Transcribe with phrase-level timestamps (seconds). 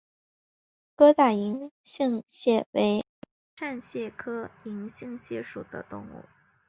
[0.97, 3.05] 疙瘩银杏蟹为
[3.55, 6.25] 扇蟹科银杏蟹属的动物。